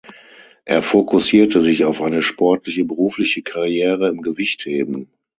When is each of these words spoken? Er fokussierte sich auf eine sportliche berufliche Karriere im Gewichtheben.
Er 0.65 0.81
fokussierte 0.81 1.61
sich 1.61 1.85
auf 1.85 2.01
eine 2.01 2.23
sportliche 2.23 2.83
berufliche 2.85 3.43
Karriere 3.43 4.09
im 4.09 4.23
Gewichtheben. 4.23 5.11